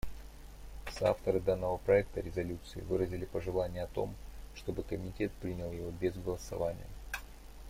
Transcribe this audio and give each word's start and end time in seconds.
Соавторы 0.91 1.39
данного 1.39 1.77
проекта 1.77 2.21
резолюции 2.21 2.81
выразили 2.81 3.25
пожелание 3.25 3.83
о 3.83 3.87
том, 3.87 4.15
чтобы 4.55 4.81
Комитет 4.81 5.31
принял 5.33 5.71
его 5.71 5.91
без 5.91 6.15
голосования. 6.15 6.87